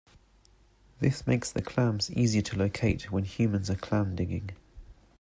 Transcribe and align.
This 0.99 1.27
makes 1.27 1.51
the 1.51 1.61
clams 1.61 2.09
easier 2.09 2.41
to 2.41 2.57
locate 2.57 3.11
when 3.11 3.23
humans 3.23 3.69
are 3.69 3.75
clam 3.75 4.15
digging. 4.15 4.49